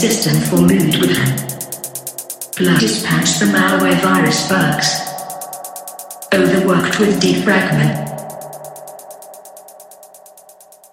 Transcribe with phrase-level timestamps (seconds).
[0.00, 1.14] system for mood with
[2.56, 4.88] Blood dispatch the malware virus bugs.
[6.32, 7.96] Overworked with defragment.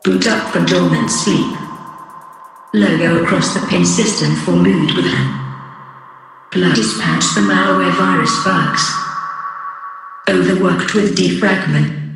[0.03, 1.55] Boot up for dormant sleep.
[2.73, 5.11] Logo across the pin system for mood with
[6.51, 8.83] Blood dispatch the malware virus bugs.
[10.27, 12.06] Overworked with defragment.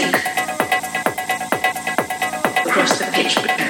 [0.00, 0.14] music
[2.64, 3.69] across the pitch.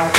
[0.00, 0.15] you.